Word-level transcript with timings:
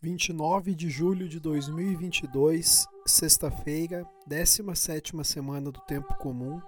29 0.00 0.76
de 0.76 0.88
julho 0.88 1.28
de 1.28 1.40
2022, 1.40 2.86
sexta-feira, 3.04 4.08
17ª 4.28 5.24
semana 5.24 5.72
do 5.72 5.80
tempo 5.80 6.14
comum, 6.18 6.62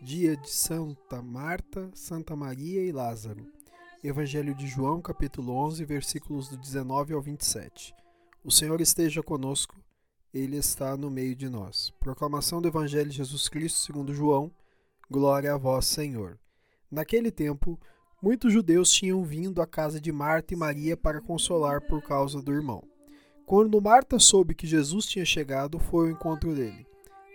dia 0.00 0.36
de 0.36 0.48
Santa 0.48 1.20
Marta, 1.20 1.90
Santa 1.92 2.36
Maria 2.36 2.84
e 2.84 2.92
Lázaro. 2.92 3.44
Evangelho 4.02 4.54
de 4.54 4.68
João, 4.68 5.02
capítulo 5.02 5.52
11, 5.54 5.84
versículos 5.84 6.48
do 6.48 6.56
19 6.56 7.14
ao 7.14 7.20
27. 7.20 7.92
O 8.44 8.50
Senhor 8.52 8.80
esteja 8.80 9.24
conosco, 9.24 9.74
ele 10.32 10.56
está 10.56 10.96
no 10.96 11.10
meio 11.10 11.34
de 11.34 11.48
nós. 11.48 11.90
Proclamação 11.98 12.62
do 12.62 12.68
Evangelho 12.68 13.10
de 13.10 13.16
Jesus 13.16 13.48
Cristo, 13.48 13.80
segundo 13.80 14.14
João. 14.14 14.52
Glória 15.10 15.52
a 15.52 15.58
vós, 15.58 15.84
Senhor. 15.84 16.38
Naquele 16.88 17.32
tempo, 17.32 17.76
Muitos 18.20 18.52
judeus 18.52 18.90
tinham 18.90 19.22
vindo 19.22 19.62
à 19.62 19.66
casa 19.66 20.00
de 20.00 20.10
Marta 20.10 20.52
e 20.52 20.56
Maria 20.56 20.96
para 20.96 21.20
consolar 21.20 21.80
por 21.80 22.02
causa 22.02 22.42
do 22.42 22.52
irmão. 22.52 22.82
Quando 23.46 23.80
Marta 23.80 24.18
soube 24.18 24.56
que 24.56 24.66
Jesus 24.66 25.06
tinha 25.06 25.24
chegado, 25.24 25.78
foi 25.78 26.06
ao 26.06 26.10
encontro 26.10 26.52
dele. 26.52 26.84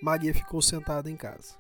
Maria 0.02 0.34
ficou 0.34 0.62
sentada 0.62 1.10
em 1.10 1.16
casa. 1.16 1.56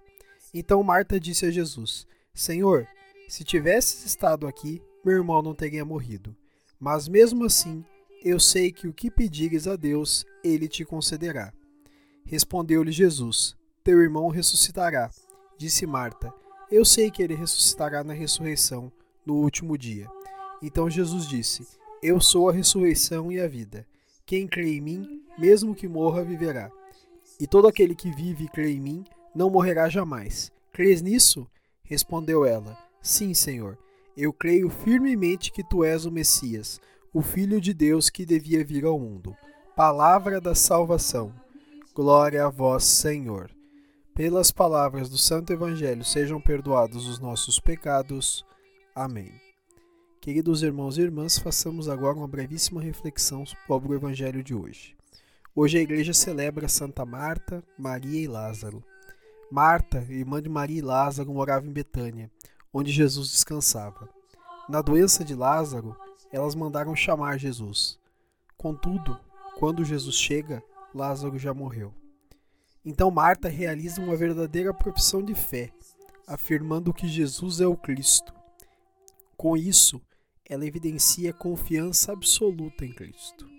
Então 0.54 0.84
Marta 0.84 1.18
disse 1.18 1.46
a 1.46 1.52
Jesus: 1.52 2.06
Senhor, 2.34 2.86
se 3.30 3.46
tivesses 3.46 4.04
estado 4.04 4.46
aqui, 4.46 4.82
meu 5.06 5.16
irmão 5.16 5.42
não 5.42 5.56
teria 5.56 5.86
morrido. 5.86 6.36
Mas 6.78 7.08
mesmo 7.08 7.46
assim, 7.46 7.84
eu 8.22 8.42
sei 8.42 8.74
que 8.74 8.90
o 8.90 8.94
que 8.94 9.10
pedires 9.10 9.68
a 9.68 9.78
Deus, 9.78 10.26
ele 10.44 10.68
te 10.68 10.84
concederá. 10.84 11.54
Respondeu-lhe 12.26 12.92
Jesus: 12.92 13.56
Teu 13.86 14.02
irmão 14.02 14.28
ressuscitará. 14.28 15.10
Disse 15.58 15.86
Marta: 15.88 16.34
Eu 16.70 16.84
sei 16.84 17.10
que 17.10 17.24
ele 17.24 17.36
ressuscitará 17.36 18.04
na 18.04 18.14
ressurreição 18.14 18.92
no 19.26 19.36
último 19.36 19.78
dia. 19.78 20.08
Então 20.62 20.90
Jesus 20.90 21.28
disse: 21.28 21.68
Eu 22.02 22.20
sou 22.22 22.50
a 22.50 22.54
ressurreição 22.54 23.32
e 23.32 23.40
a 23.40 23.48
vida. 23.48 23.86
Quem 24.26 24.48
crê 24.48 24.76
em 24.76 24.82
mim, 24.82 25.24
mesmo 25.38 25.76
que 25.76 25.88
morra, 25.88 26.24
viverá. 26.24 26.72
E 27.40 27.48
todo 27.48 27.68
aquele 27.68 27.96
que 27.96 28.12
vive 28.12 28.46
e 28.46 28.50
crê 28.50 28.72
em 28.72 28.80
mim, 28.80 29.04
não 29.36 29.50
morrerá 29.50 29.90
jamais. 29.90 30.52
Crês 30.72 31.02
nisso? 31.02 31.48
Respondeu 31.84 32.46
ela: 32.46 32.78
Sim, 33.02 33.34
Senhor. 33.34 33.78
Eu 34.16 34.32
creio 34.32 34.70
firmemente 34.70 35.52
que 35.52 35.64
tu 35.64 35.84
és 35.84 36.06
o 36.06 36.12
Messias, 36.12 36.80
o 37.12 37.22
Filho 37.22 37.60
de 37.60 37.74
Deus 37.74 38.10
que 38.10 38.26
devia 38.26 38.64
vir 38.64 38.86
ao 38.86 39.00
mundo. 39.00 39.36
Palavra 39.76 40.40
da 40.40 40.54
salvação. 40.54 41.34
Glória 41.96 42.46
a 42.46 42.50
vós, 42.50 42.84
Senhor. 42.84 43.50
Pelas 44.14 44.52
palavras 44.52 45.10
do 45.10 45.17
Santo 45.17 45.52
Evangelho 45.52 46.04
sejam 46.04 46.39
perdoados 46.39 47.08
os 47.08 47.17
nossos 47.17 47.60
pecados. 47.60 48.45
Amém. 48.95 49.42
Queridos 50.21 50.61
irmãos 50.61 50.99
e 50.99 51.02
irmãs, 51.02 51.39
façamos 51.39 51.89
agora 51.89 52.15
uma 52.15 52.27
brevíssima 52.27 52.80
reflexão 52.80 53.43
sobre 53.43 53.92
o 53.92 53.95
Evangelho 53.95 54.43
de 54.43 54.54
hoje. 54.54 54.95
Hoje 55.55 55.80
a 55.80 55.81
igreja 55.81 56.14
celebra 56.14 56.70
Santa 56.70 57.03
Marta, 57.03 57.64
Maria 57.76 58.21
e 58.21 58.27
Lázaro. 58.27 58.83
Marta, 59.52 60.05
irmã 60.08 60.39
de 60.39 60.48
Maria 60.48 60.77
e 60.77 60.82
Lázaro, 60.82 61.33
morava 61.33 61.65
em 61.65 61.71
Betânia, 61.71 62.30
onde 62.71 62.92
Jesus 62.92 63.32
descansava. 63.32 64.08
Na 64.70 64.80
doença 64.80 65.26
de 65.26 65.33
Lázaro, 65.33 65.98
elas 66.32 66.53
mandaram 66.53 66.95
chamar 66.95 67.39
Jesus. 67.39 67.98
Contudo, 68.55 69.20
quando 69.58 69.83
Jesus 69.83 70.15
chega, 70.15 70.61
Lázaro 70.93 71.39
já 71.39 71.52
morreu. 71.52 71.92
Então 72.86 73.09
Marta 73.09 73.49
realiza 73.49 73.99
uma 73.99 74.15
verdadeira 74.15 74.71
profissão 74.71 75.23
de 75.23 75.33
fé, 75.33 75.71
afirmando 76.27 76.93
que 76.93 77.08
Jesus 77.08 77.59
é 77.59 77.65
o 77.65 77.76
Cristo 77.76 78.42
com 79.38 79.58
isso, 79.58 80.02
ela 80.45 80.66
evidencia 80.66 81.33
confiança 81.33 82.11
absoluta 82.11 82.86
em 82.86 82.94
Cristo. 82.94 83.49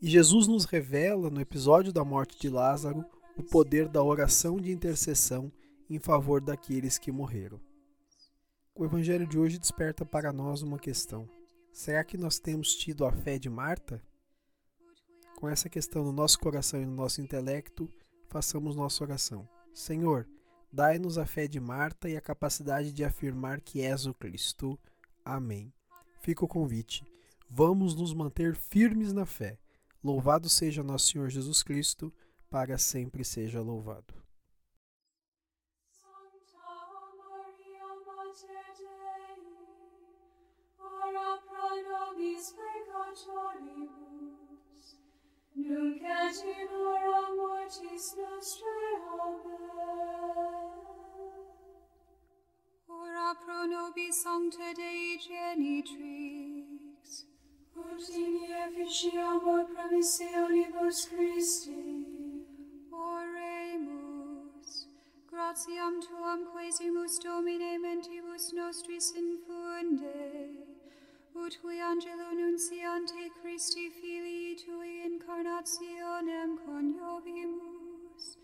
E 0.00 0.08
Jesus 0.08 0.46
nos 0.46 0.64
revela, 0.64 1.30
no 1.30 1.40
episódio 1.40 1.92
da 1.92 2.04
morte 2.04 2.38
de 2.38 2.48
Lázaro, 2.48 3.04
o 3.36 3.42
poder 3.42 3.88
da 3.88 4.02
oração 4.02 4.56
de 4.56 4.70
intercessão 4.70 5.52
em 5.88 5.98
favor 5.98 6.40
daqueles 6.40 6.98
que 6.98 7.12
morreram. 7.12 7.60
O 8.74 8.84
Evangelho 8.84 9.26
de 9.26 9.38
hoje 9.38 9.58
desperta 9.58 10.04
para 10.04 10.32
nós 10.32 10.62
uma 10.62 10.78
questão: 10.78 11.28
será 11.72 12.04
que 12.04 12.16
nós 12.16 12.38
temos 12.38 12.74
tido 12.74 13.04
a 13.04 13.12
fé 13.12 13.38
de 13.38 13.48
Marta? 13.48 14.02
Com 15.36 15.48
essa 15.48 15.68
questão 15.68 16.04
no 16.04 16.12
nosso 16.12 16.38
coração 16.38 16.80
e 16.80 16.86
no 16.86 16.94
nosso 16.94 17.20
intelecto, 17.20 17.90
façamos 18.28 18.76
nossa 18.76 19.04
oração. 19.04 19.48
Senhor, 19.72 20.26
dai-nos 20.72 21.18
a 21.18 21.26
fé 21.26 21.46
de 21.46 21.60
Marta 21.60 22.08
e 22.08 22.16
a 22.16 22.20
capacidade 22.20 22.92
de 22.92 23.04
afirmar 23.04 23.60
que 23.60 23.82
és 23.82 24.06
o 24.06 24.14
Cristo. 24.14 24.78
Amém. 25.24 25.72
Fica 26.20 26.44
o 26.44 26.48
convite. 26.48 27.04
Vamos 27.48 27.94
nos 27.94 28.12
manter 28.12 28.54
firmes 28.54 29.12
na 29.12 29.24
fé. 29.24 29.58
Louvado 30.02 30.48
seja 30.48 30.82
nosso 30.82 31.10
Senhor 31.10 31.28
Jesus 31.30 31.62
Cristo, 31.62 32.12
para 32.50 32.78
sempre 32.78 33.24
seja 33.24 33.60
louvado. 33.60 34.14
Nunc 45.56 46.02
et 46.02 46.44
in 46.44 46.68
hora 46.68 47.34
mortis 47.34 48.14
nobis 53.96 54.22
sancta 54.22 54.74
Dei 54.76 55.16
genitrix, 55.18 56.04
ut 57.74 58.08
in 58.10 58.34
efficiamur 58.64 59.64
promissionibus 59.72 61.08
Christi. 61.08 61.84
Oremus, 62.92 64.70
gratiam 65.30 66.00
tuam 66.00 66.40
quesimus 66.52 67.18
Domine 67.24 67.78
mentibus 67.78 68.52
nostris 68.52 69.12
infunde, 69.12 70.50
ut 71.34 71.58
qui 71.62 71.80
angelo 71.80 72.32
nunciante 72.34 73.30
Christi 73.40 73.90
filii 73.90 74.56
tui 74.56 75.00
incarnationem 75.06 76.58
coniovimus, 76.58 78.36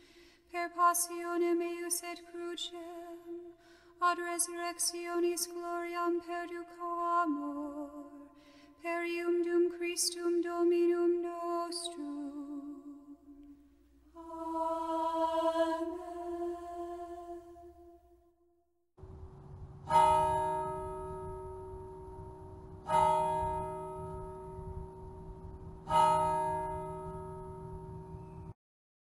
per 0.50 0.68
passionem 0.70 1.60
eius 1.60 2.02
et 2.02 2.20
crucem, 2.30 3.51
ad 4.10 4.18
resurrectionis 4.18 5.46
gloriam 5.54 6.14
perduco 6.26 6.88
amor, 7.22 7.90
perium 8.82 9.44
dum 9.46 9.64
Christum 9.78 10.42
Dominum 10.42 11.12
nostrum, 11.22 12.31